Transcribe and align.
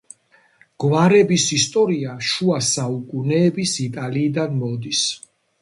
გვარების 0.83 1.45
ისტორია 1.57 2.15
შუა 2.29 2.57
საუკუნეების 2.71 3.77
იტალიიდან 3.87 4.61
მოდის. 4.65 5.05